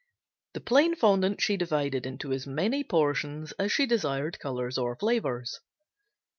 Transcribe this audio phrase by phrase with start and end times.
[0.53, 5.59] The plain fondant she divided into as many portions as she desired colors or flavors.